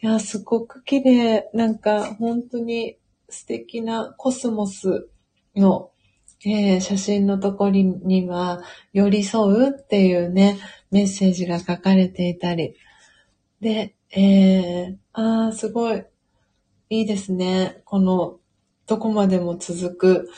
[0.03, 1.49] いや、すごく綺麗。
[1.55, 2.99] なんか、本当に
[3.29, 5.09] 素敵なコスモス
[5.55, 5.92] の、
[6.45, 8.63] えー、写真のところには、
[8.93, 10.59] 寄り添うっていうね、
[10.91, 12.75] メッセージが書かれていたり。
[13.61, 16.05] で、えー、あー、すごい、
[16.91, 17.83] いいですね。
[17.85, 18.41] この、
[18.87, 20.29] どこまでも続く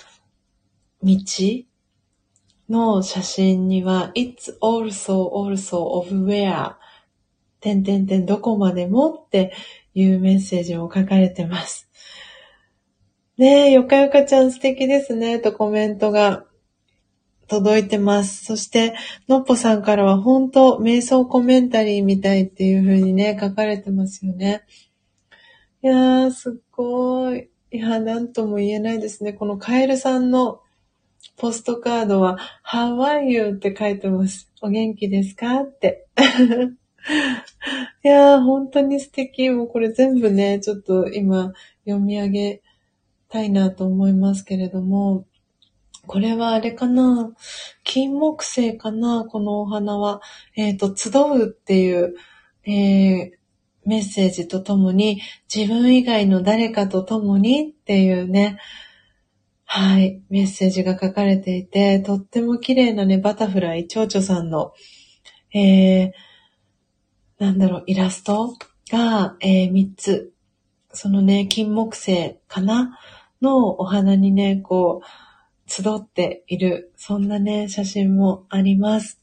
[1.02, 1.16] 道
[2.68, 6.74] の写真には、It's also also of where
[7.60, 9.54] てんてんてんどこまでもって
[9.94, 11.88] いうメッセージも書かれてます。
[13.36, 16.44] ねえ、よかよかちゃん素敵ですね、とコメントが
[17.48, 18.44] 届いてます。
[18.44, 18.94] そして、
[19.28, 24.62] のっぽさんからは本当、瞑想コメンタリーみたいっていう風にね、書かれてますよね。
[25.82, 27.50] いやー、すっごい。
[27.72, 29.32] いや、なんとも言えないですね。
[29.32, 30.60] このカエルさんの
[31.36, 33.50] ポストカードは、How are you?
[33.50, 34.48] って書いてます。
[34.62, 36.06] お元気ですかって。
[38.04, 39.50] いやー、本当に素敵。
[39.50, 41.52] もうこれ全部ね、ちょっと今
[41.84, 42.62] 読み上げ
[43.34, 45.26] たいなと思いますけれども、
[46.06, 47.32] これはあれかな？
[47.82, 49.24] 金木犀かな？
[49.24, 50.20] このお花は。
[50.54, 52.14] えっ、ー、と、集うっていう、
[52.64, 53.30] えー、
[53.86, 55.20] メッセージとともに、
[55.52, 58.58] 自分以外の誰かと共にっていうね、
[59.64, 64.74] はい、メッセージが書かれていて、とっても綺麗なね、バタフライ、蝶々さんの、
[65.52, 66.12] えー、
[67.40, 68.54] なんだろう、イラスト
[68.92, 70.32] が、えー、3つ。
[70.92, 72.96] そのね、金木犀かな？
[73.44, 79.20] のお花にね、こう、集っている、そんなね、写真もあります。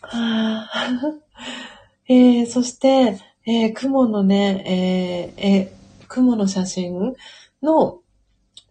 [0.00, 1.00] はあ、
[2.08, 7.14] えー、そして、えー、雲のね、えー、えー、雲の写真
[7.62, 8.00] の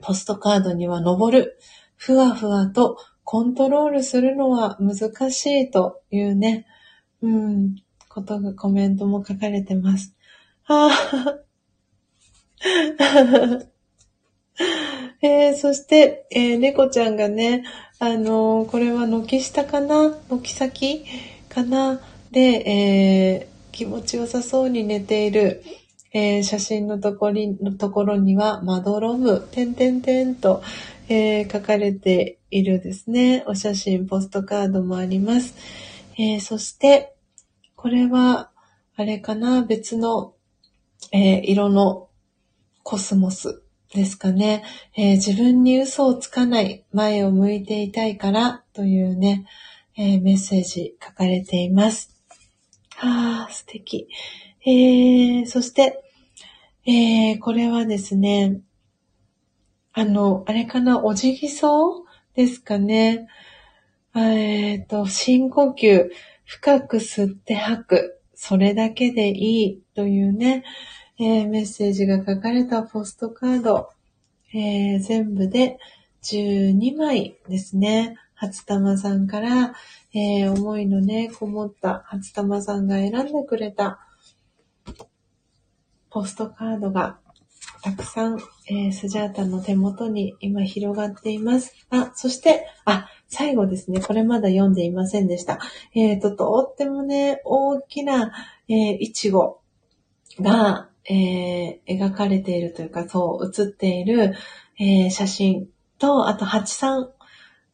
[0.01, 1.59] ポストカードには登る。
[1.95, 6.65] ふわふわとコントロールするのは難しいというね、
[7.21, 7.75] うん、
[8.07, 10.15] ことがコメントも書かれてます。
[10.63, 11.39] はあ、
[15.21, 17.63] えー、そして、えー、猫ちゃんがね、
[17.99, 20.17] あのー、これは軒下かな？
[20.29, 21.05] 軒先
[21.49, 22.01] かな？
[22.31, 25.63] で、えー、気持ちよさそうに寝ている、
[26.13, 30.61] えー、写真のところのところには、まどろむ、てんてんてんと、
[31.07, 35.55] えー、書かれているですね、お写真、ポストカードもあります。
[36.17, 37.13] えー、そして、
[37.75, 38.51] これは、
[38.95, 40.33] あれかな、別の、
[41.11, 42.09] えー、色の
[42.83, 43.63] コスモス。
[43.93, 44.63] ですかね、
[44.95, 49.45] えー、自分に嘘をつかない前を向いていたいからというね、
[49.97, 52.15] えー、メッセージ書かれています。
[52.95, 54.07] はあ、素敵。
[54.65, 56.03] えー、そして、
[56.85, 58.61] えー、これはですね、
[59.93, 62.05] あの、あれかな、おじぎそう
[62.35, 63.27] ですかね。
[64.15, 66.09] えっ、ー、と、深呼吸、
[66.45, 70.63] 深く吸って吐く、それだけでいいというね、
[71.21, 73.89] えー、メッセージが書かれたポストカード、
[74.53, 75.77] えー、全部で
[76.23, 78.15] 12枚ですね。
[78.35, 79.73] 初玉さんから、
[80.13, 83.99] えー、思いのね、こもった初玉さんが選んでくれた
[86.09, 87.19] ポストカードが
[87.81, 91.73] たくさん、えー、スジャータの手元に今広がっています。
[91.89, 94.01] あ、そして、あ、最後ですね。
[94.01, 95.59] これまだ読んでいませんでした。
[95.93, 98.31] えっ、ー、と、とってもね、大きな、
[98.69, 99.59] えー、いちご
[100.39, 104.35] が、えー、描かれているというか、そう、写っている、
[104.79, 105.67] えー、写真
[105.97, 107.09] と、あと、八さん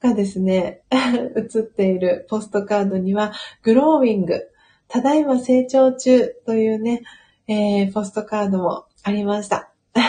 [0.02, 0.82] がですね、
[1.36, 4.50] 写っているポストカードには、グローウィング、
[4.88, 7.04] ただいま成長中というね、
[7.48, 9.70] えー、ポストカードもありました。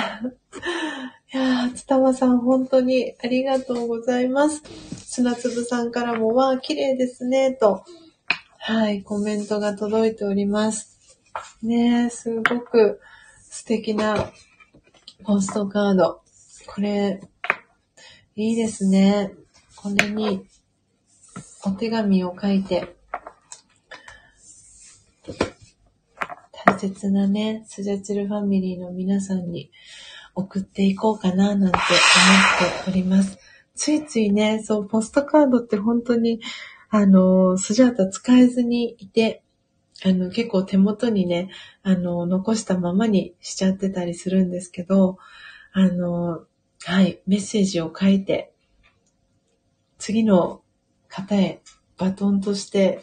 [1.35, 4.63] いやー、つたまさん本当にありがとうございます。
[5.05, 7.85] 砂粒さんからも、わー、綺麗ですね、と、
[8.59, 10.97] はい、コメントが届いております。
[11.63, 13.01] ねえすごく、
[13.67, 14.31] 素敵な
[15.25, 16.21] ポストカード。
[16.69, 17.21] これ、
[18.37, 19.33] いいですね。
[19.75, 20.47] これに
[21.65, 22.95] お手紙を書いて、
[26.65, 29.73] 大切なね、スジャチルファミリーの皆さんに
[30.37, 33.37] 送っていこうかななんて思っております。
[33.75, 36.41] ついついね、そう、ポストカードって本当に、
[36.89, 39.43] あの、スジャータ使えずにいて、
[40.05, 41.51] あの、結構手元にね、
[41.83, 45.19] あの、残したままにしちゃってたりするんですけど、
[45.73, 46.45] あの、
[46.85, 48.53] はい、メッセージを書いて、
[49.99, 50.63] 次の
[51.09, 51.61] 方へ
[51.97, 53.03] バトンとして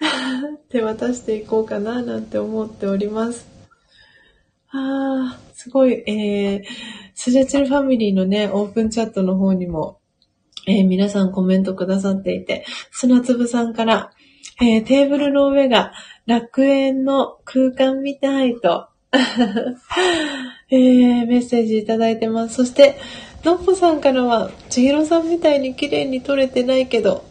[0.68, 3.48] 手渡していこうかななんて思っております。
[4.70, 6.62] ああ、すごい、えー、
[7.14, 10.00] スジャチルファミリーのね、オープンチャットの方にも、
[10.66, 14.10] えー、皆さんコメントくださっていて、砂粒さんから、
[14.60, 15.92] えー、テーブルの上が
[16.26, 18.88] 楽園の空間みたいと、
[20.70, 22.56] えー、メッセージいただいてます。
[22.56, 22.96] そして、
[23.44, 27.24] のっぽさんからは、ちひろさんみたいに綺麗に撮れてないけど、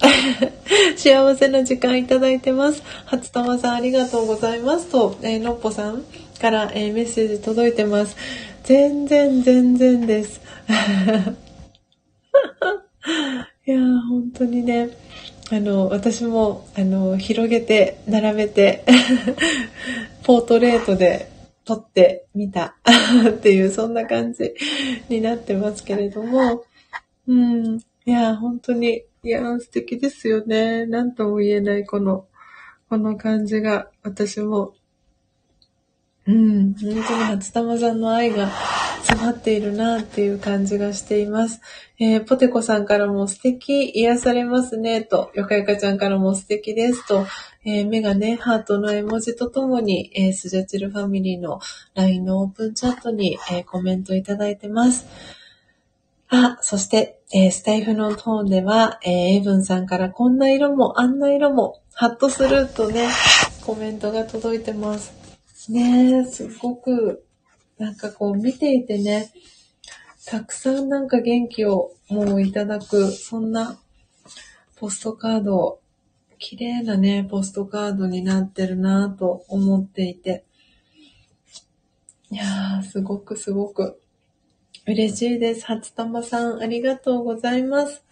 [0.95, 2.83] 幸せな時間いただいてます。
[3.05, 6.05] 初玉さんありがとうございますと、えー、のっぽさん
[6.39, 8.15] から、えー、メッセージ届いてます。
[8.63, 10.39] 全然全然です。
[13.67, 14.89] いやー、本当にね。
[15.51, 18.83] あの、私も、あの、広げて、並べて
[20.23, 21.29] ポートレートで
[21.65, 22.75] 撮ってみた
[23.29, 24.55] っていう、そんな感じ
[25.07, 26.63] になってますけれども、
[27.27, 30.87] うん、いや、本当に、いや、素敵ですよね。
[30.87, 32.25] なんとも言えない、この、
[32.89, 34.73] この感じが、私も、
[36.27, 38.49] うん、本当に初玉さんの愛が
[39.05, 41.61] 詰まっているなっていう感じがしています。
[41.99, 47.27] えー、ポテコさんからも素敵、癒されますね、と、よかよかちゃんからも素敵ですと、
[47.65, 51.59] えー、目がね、ハートの絵文字とともに、えー、スジャチルファミリーの
[51.93, 55.05] LINE のオープンチャットに、えー、コメントいただいてます。
[56.29, 63.07] あ、そして、え、スタイフのトーンでは、えー、エイブンさんからこんな色もあんな色もハッとするとね、
[63.63, 65.13] コメントが届いてます。
[65.71, 67.24] ねすごく、
[67.77, 69.31] なんかこう見ていてね、
[70.25, 73.77] たくさんなんか元気をもういただく、そんな
[74.75, 75.79] ポストカード、
[76.37, 80.45] 綺麗なね、ポストカードになってるなぁと思っていて。
[82.31, 84.01] いやー、すごくすごく
[84.87, 85.65] 嬉しいです。
[85.65, 88.03] 初玉さん、ありがとうございます。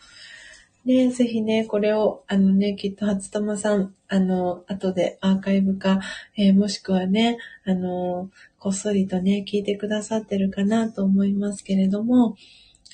[0.86, 6.02] ね、ぜひね、これを、あのね、きっと初玉さん、あの、後でアーカイブ化、
[6.36, 8.30] えー、もしくはね、あの、
[8.64, 12.38] こっそりとね、聞いてくださってるかなと思いますけれども、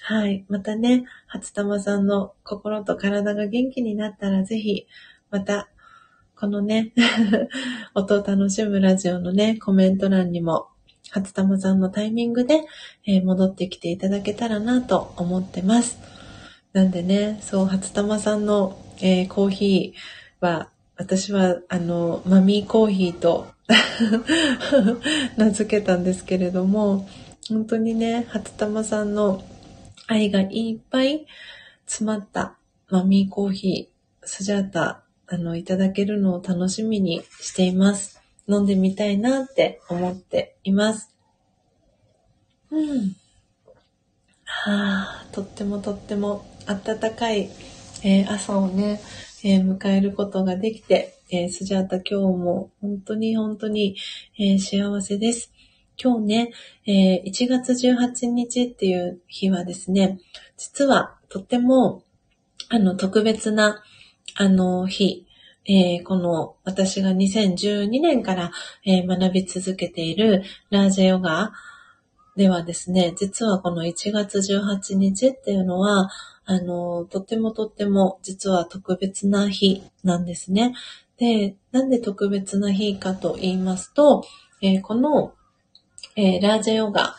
[0.01, 0.43] はい。
[0.49, 4.87] またね、初玉さんの心と体が元気になったら、ぜひ、
[5.29, 5.69] また、
[6.35, 6.91] このね、
[7.93, 10.69] 音を楽しむラジオのね、コメント欄にも、
[11.11, 12.63] 初玉さんのタイミングで、
[13.05, 15.99] えー、戻ってきていただけたらなと思ってます。
[16.73, 23.49] なんでね、そう、初玉さんの、えー、コーヒーは、私は、あの、マミーコーヒーと
[25.37, 27.07] 名付けたんですけれども、
[27.47, 29.43] 本当にね、初玉さんの
[30.07, 31.27] 愛がいっぱい
[31.85, 32.57] 詰まった
[32.89, 38.19] マミーコーヒー、スジャータ、あの、いただけるのを楽しみにしています。
[38.47, 41.13] 飲んでみたいなって思っています。
[42.71, 43.15] うん。
[44.45, 47.51] はあ、とってもとっても暖かい、
[48.03, 48.99] えー、朝をね、
[49.43, 53.95] えー、迎えることができて、えー、スジャータ今日も本当に本当に、
[54.39, 55.51] えー、幸せです。
[56.01, 56.51] 今日ね、
[56.87, 60.19] えー、1月18日っていう日はですね、
[60.57, 62.03] 実はとっても、
[62.69, 63.83] あの、特別な、
[64.35, 65.27] あの、日、
[65.65, 68.51] えー、この私が2012年から、
[68.85, 71.51] えー、学び続けているラージェヨガ
[72.35, 76.09] ではですね、実はこの1月18日っていうのは、
[76.45, 80.73] あの、とってもとっても実は特別な日なんですね。
[81.19, 84.23] で、なんで特別な日かと言いますと、
[84.61, 85.33] えー、この、
[86.15, 87.15] えー、ラージャヨガ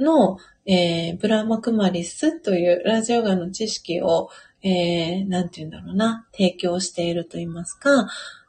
[0.00, 4.30] の、えー、ブラーマクマリスというラージャヨガの知識を、
[4.62, 8.08] えー、なんて言うんだろうな、提供していると言いますか、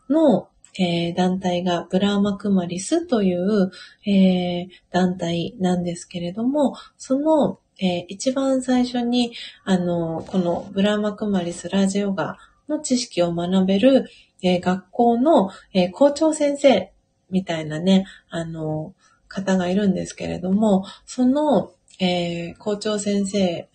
[0.09, 0.47] の、
[0.79, 3.71] えー、団体がブラーマクマリスという、
[4.05, 9.33] えー、団体なんですけれども、その、えー、一番最初に、
[9.65, 12.37] あの、このブラーマクマリスラージャヨガ
[12.69, 14.09] の知識を学べる、
[14.43, 16.91] え学校の、え校長先生
[17.31, 18.93] みたいなね、あの、
[19.27, 23.67] 方がいるんですけれども、その、え校長先生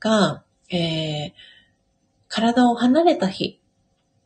[0.00, 1.32] が、え
[2.28, 3.60] 体を離れた日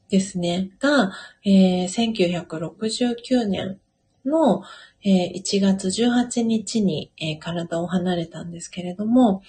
[0.08, 1.12] ですね、が、
[1.44, 3.78] えー、1969年
[4.24, 4.62] の、
[5.02, 9.42] え、1月18日に、え、体を離れたんですけれども、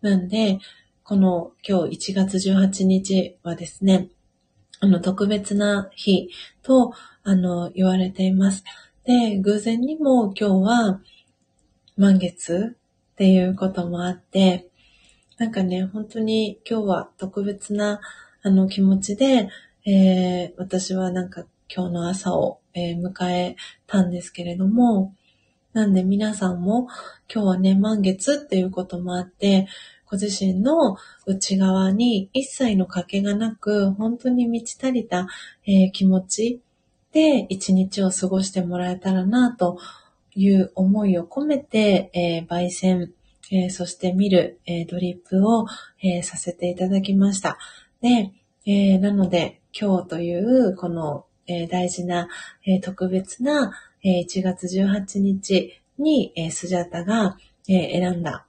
[0.00, 0.58] なんで、
[1.02, 4.08] この今日1月18日はですね、
[4.80, 6.30] あの特別な日
[6.62, 6.92] と、
[7.22, 8.64] あの、言われています。
[9.04, 11.00] で、偶然にも今日は
[11.96, 12.76] 満月
[13.12, 14.68] っていうこともあって、
[15.38, 18.00] なんかね、本当に今日は特別な
[18.42, 19.48] あの気持ちで、
[19.86, 21.44] えー、私はなんか
[21.74, 25.14] 今日の朝を、えー、迎えたんですけれども、
[25.72, 26.88] なんで皆さんも
[27.32, 29.68] 今日はね、満月っていうこともあって、
[30.08, 30.96] ご自身の
[31.26, 35.26] 内側に一切の賭けがなく、本当に満ち足りた、
[35.66, 36.60] えー、気持ち
[37.12, 39.78] で一日を過ごしてもらえたらなと
[40.34, 43.12] いう思いを込めて、えー、焙煎、
[43.50, 45.66] えー、そして見る、えドリップを、
[46.02, 47.58] えさせていただきました。
[48.00, 48.32] で、
[48.64, 52.28] えなので、今日というこの、え、大事な、
[52.64, 53.72] え、特別な、
[54.02, 57.38] え、1月18日に、えスジャタが、
[57.68, 58.45] え選んだ、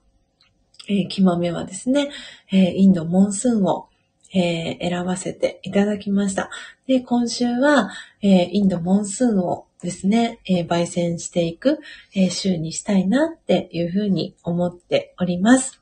[0.88, 2.10] えー、木豆はですね、
[2.50, 3.88] えインドモンスーンを、
[4.34, 6.50] え選ばせていただきました。
[6.86, 7.90] で、今週は、
[8.20, 11.78] えインドモンスーンをですね、え焙煎していく、
[12.14, 15.80] え週にしたいなっていうふうに思っております。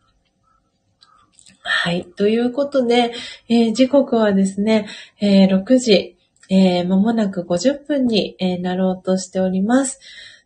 [1.68, 2.04] はい。
[2.04, 3.12] ということで、
[3.48, 4.86] えー、時刻はですね、
[5.20, 6.16] えー、6時、
[6.48, 9.98] えー、間もなく50分に、えー、なろうとしております。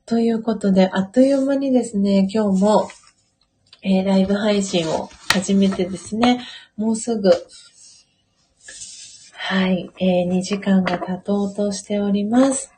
[0.07, 2.89] ということで、あっという間にですね、今日も、
[3.83, 6.45] えー、ライブ配信を始めてですね、
[6.77, 7.31] もうすぐ、
[9.33, 12.75] はい、えー、2時間が経とうとしております。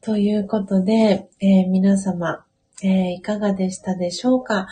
[0.00, 2.44] ということで、えー、皆様、
[2.82, 4.66] え、いかがでしたでしょうか？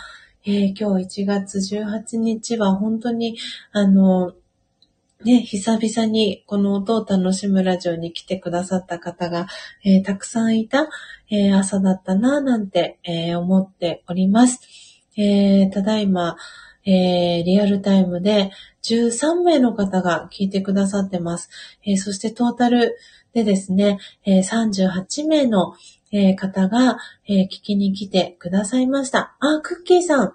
[0.45, 3.39] え、今日1月18日は本当に、
[3.71, 4.33] あの、
[5.25, 9.47] ね、久々にこの音を楽しむラジオに来てくださった方が、
[9.85, 10.89] えー、たくさんいた、
[11.31, 14.92] えー、朝だったなぁなんて、えー、思っております。
[15.17, 16.37] えただいま、
[16.85, 18.51] えリアルタイムで
[18.83, 21.49] 13名の方が聞いてくださってます。
[21.85, 22.97] えそしてトータル
[23.33, 25.75] でですね、え38名の、
[26.13, 29.35] えー、方が、えー、聞きに来てくださいました。
[29.41, 30.33] あ、クッキーさん、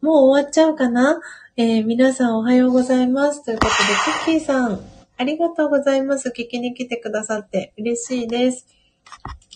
[0.00, 1.20] もう終わっちゃうかな？
[1.56, 3.44] えー、皆さんおはようございます。
[3.44, 3.76] ということで、
[4.24, 4.80] クッキーさん、
[5.16, 6.28] ありがとうございます。
[6.30, 8.77] 聞きに来てくださって嬉しいです。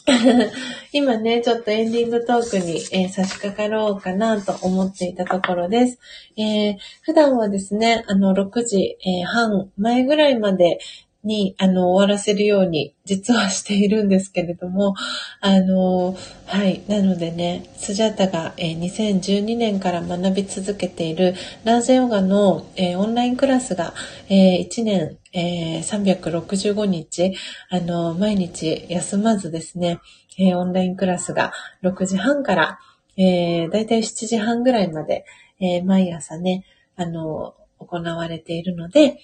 [0.93, 5.99] 今ね、ちょっとエンディングトークに、えー、差し掛かろうかなと思っていたところです。
[6.37, 10.79] えー、普段はですね、あの、6時、えー、半前ぐらいまで、
[11.25, 14.95] に、あの、終わらせるように、実はしているんですけれども、
[15.41, 16.17] あの、
[16.47, 16.83] はい。
[16.89, 21.35] なのでね、スジャータが、えー、2012年から学び続けている
[21.65, 23.95] ラージェヨガの、えー、オンラインクラスが、
[24.29, 27.37] えー、1年、えー、365日、
[27.71, 30.01] あの、毎日休まずですね、
[30.39, 32.79] えー、オンラインクラスが6時半から、
[33.17, 35.25] えー、だいたい7時半ぐらいまで、
[35.61, 36.65] えー、毎朝ね、
[36.97, 39.19] あの、行われているので、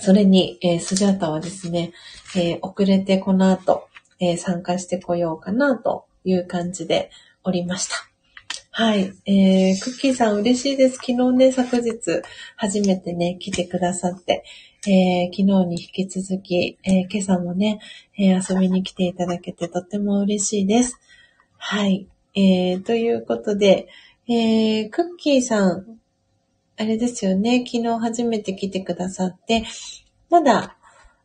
[0.00, 1.92] それに、えー、スジャータはですね、
[2.36, 3.88] えー、遅れてこの後、
[4.20, 7.10] えー、参加してこようかなという感じで
[7.44, 7.96] おりました。
[8.74, 9.12] はい。
[9.26, 10.96] えー、クッキーさん嬉しいです。
[10.96, 11.92] 昨日ね、昨日、
[12.56, 14.44] 初めてね、来てくださって、
[14.86, 17.80] えー、昨日に引き続き、えー、今朝もね、
[18.18, 20.98] えー、遊びに来ていただけてとっても嬉しいです。
[21.58, 22.08] はい。
[22.34, 23.88] えー、ということで、
[24.26, 26.00] えー、クッキーさん、
[26.78, 29.64] あれですよね、昨日初めて来てくださって、
[30.30, 30.76] まだ、あ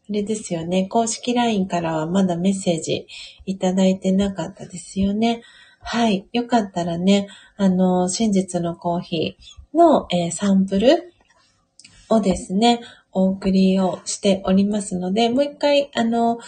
[0.10, 3.07] れですよね、公式 LINE からはまだメッセージ
[3.45, 5.41] いただいてなかったですよね。
[5.80, 6.28] はい。
[6.34, 11.14] よかったらね、あの、真実のコーヒーの、えー、サンプル
[12.10, 16.40] をですね、お送りをしておりますので、もう一回、あの、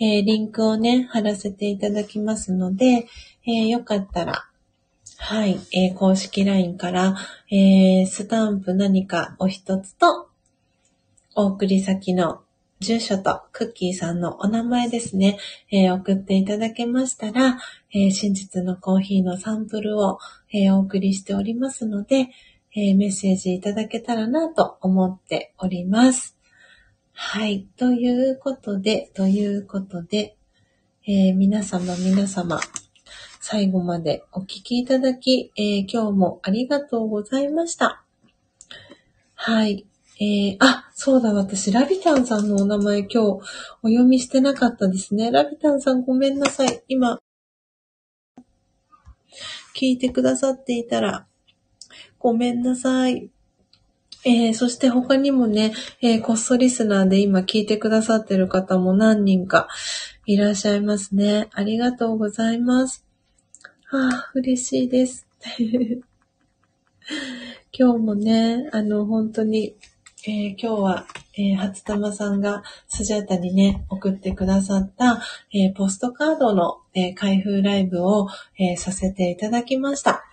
[0.00, 3.06] えー、リンクをね、貼らせていただきますので、
[3.46, 4.48] えー、よかったら、
[5.24, 7.14] はい、えー、公式 LINE から、
[7.48, 10.28] えー、スタンプ何かお一つと、
[11.36, 12.42] お送り先の
[12.80, 15.38] 住所とクッキーさんのお名前ですね、
[15.70, 17.56] えー、送っていただけましたら、
[17.94, 20.18] えー、真実のコーヒーのサンプルを、
[20.52, 22.28] えー、お送りしておりますので、
[22.74, 26.36] えメッセージいただけたらなと思っております。
[27.12, 27.68] はい。
[27.76, 30.36] ということで、ということで、
[31.06, 32.58] え皆様皆様、
[33.44, 38.04] 最後までお聞きいただき、えー、今日もありがとうございました。
[39.34, 39.84] はい。
[40.20, 43.40] えー、あ、そうだ、私、ラビタンさんのお名前今日お
[43.82, 45.32] 読みしてなかったですね。
[45.32, 46.84] ラビタンさんごめんなさい。
[46.86, 47.18] 今、
[49.74, 51.26] 聞いてくださっていたら、
[52.20, 53.28] ごめんなさい。
[54.24, 59.66] えー、そして他にもね、えー、こっそリスナーで今聞いてくださってる方も何人か
[60.26, 61.48] いらっしゃいますね。
[61.50, 63.04] ありがとうございます。
[63.94, 65.26] ああ、嬉しいです。
[67.78, 69.76] 今日もね、あの、本当に、
[70.26, 71.06] えー、今日は、
[71.36, 75.20] えー、初玉さんがスジャータにね、送ってくださった、
[75.52, 78.28] えー、ポストカードの、えー、開封ライブを、
[78.58, 80.24] え、させていただきました。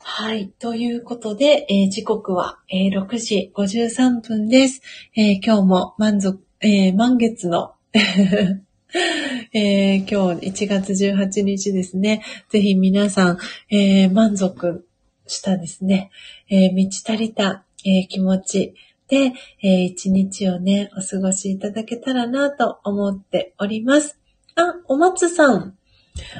[0.00, 0.50] はい。
[0.58, 4.82] ということで、え、時刻は、えー、6時53分です。
[5.16, 7.72] え、今日も満足、え、満月の
[9.54, 12.22] えー、今日1月18日ですね。
[12.50, 13.38] ぜひ皆さん、
[13.70, 14.86] えー、満足
[15.26, 16.10] したですね、
[16.50, 18.74] えー、満ち足りた、え気持ち
[19.08, 24.18] で、え一日をね、お過ごしいただけたらなと思っております。
[24.54, 25.76] あ、お松さん。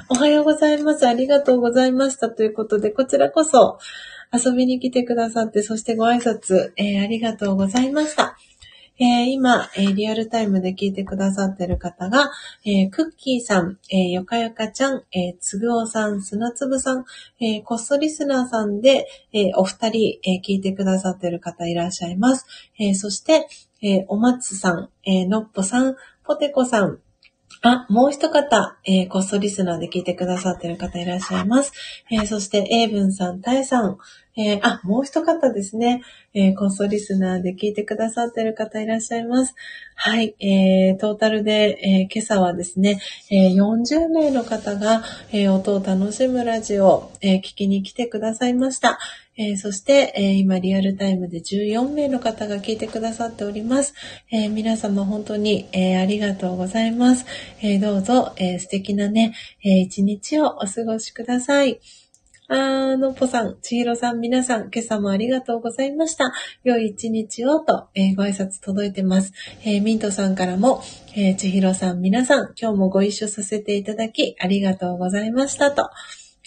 [0.09, 1.09] おはようございます。
[1.09, 2.29] ありがとうございました。
[2.29, 3.79] ということで、こちらこそ
[4.33, 8.37] 遊びに来てくださって、そしてご挨拶、え、ありがとうございました。
[8.98, 12.31] えー、今、えー、リアルタイムで聞いてくださってる方が、
[12.64, 17.05] えー、クッキーさん、えよかよかちゃん、えつぐおさん、砂つぶさん、
[17.40, 22.47] えこっそリスナーさんで、えお二人、え聞いてくださってる方いらっしゃいます。
[22.78, 23.48] えそして、
[23.82, 26.98] えお松さん、えのっぽさん、ぽてこさん、
[27.64, 31.73] あ、もう一方、えー、こっそリスナーで聞いてくださってる方いらっしゃいます。
[32.10, 33.98] えー、そして、エイブンさん、タイさん、
[34.37, 36.03] えー、あ、もう一方ですね。
[36.35, 39.55] えー、コストリスナーで聞いてくださってる方いらっしゃいます。
[39.95, 43.01] はい、えー、トータルで、えー、今朝はですね、
[43.31, 45.03] えー、40名の方が、
[45.33, 48.99] えー、音を楽しむラジオを、えー、聞きに来てくださいました。
[49.37, 53.93] えー、そして、えー、今リアルタイムで14名の方が聞いてくださっております。
[54.31, 57.27] えー、皆様本当に、えありがとうございます。
[57.63, 59.35] えどうぞ、え素敵なね、
[59.65, 61.81] え一日をお過ごしください。
[62.48, 66.32] あのっぽさん、ちひろさん、皆さん、今朝もありがとうございました。
[66.64, 69.32] 良い一日をと、えー、ご挨拶届いてます。
[69.64, 70.82] えー、ミントさんからも、
[71.14, 75.89] えー、ちひろさん、皆さん、今日もご一緒させていただき、ありがとうございましたと。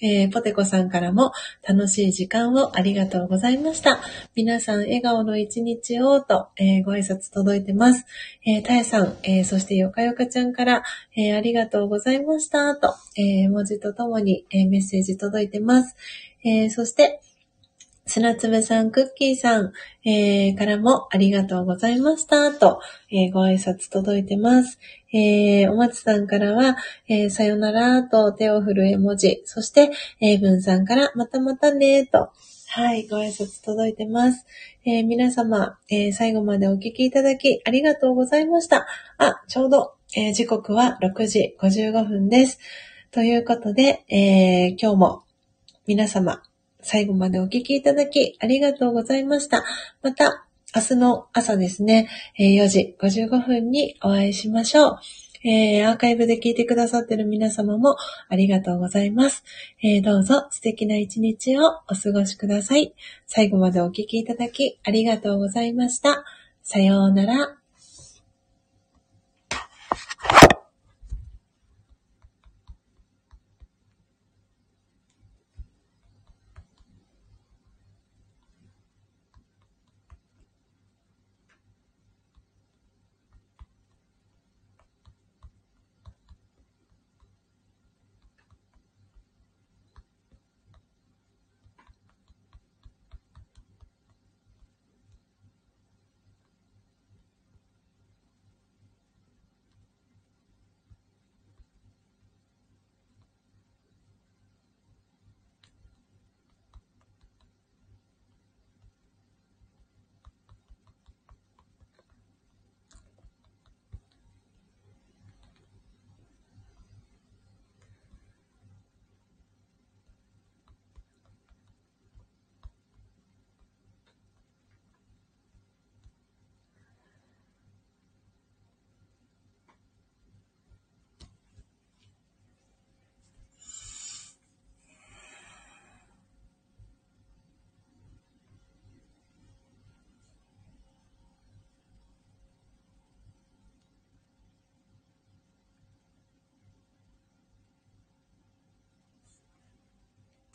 [0.01, 1.31] えー、ポテコさんからも
[1.67, 4.01] 楽しい時間をありがとうございました。
[4.35, 8.05] 皆さん笑顔の一日をと、えー、ご挨拶届いてます。
[8.45, 10.83] えー、たえさん、えー、そしてよかよかちゃんから、
[11.15, 15.95] えー、ありがとうございましたと、えー、文字とともに、えー、メッセージ届いてます。
[16.43, 17.21] えー、そして、
[18.07, 19.73] 砂粒さん、クッキーさん、
[20.07, 22.79] えー、からもありがとうございましたと、
[23.11, 24.77] えー、ご挨拶届いてます。
[25.11, 26.77] えー、お松さんからは、
[27.07, 29.89] えー、さよならと手を振る絵文字、そして、
[30.21, 32.29] えー、文さんからまたまたねと、
[32.69, 34.45] はい、ご挨拶届いてます。
[34.85, 38.85] えー、皆様、えー、最後までお聞きいただきありがとうございました。
[39.17, 42.59] あ、ちょうど、えー、時刻は6時55分です。
[43.09, 45.23] ということで、え今日も
[45.87, 46.43] 皆様、
[46.85, 49.63] 最後までお聞きいただきありがとうございました。
[50.03, 50.45] また、
[50.75, 54.99] 明日の朝ですね、4時55分にお会いしましょう。
[55.43, 57.95] えー、アーカイブで聞いてくださってる皆様も
[58.29, 59.43] ありがとうございます。
[59.81, 62.93] えー、どうぞ素敵な一日をお過ごしください。
[63.25, 66.23] 最後までお聞きいただきありがとうございました。
[66.61, 67.57] さようなら。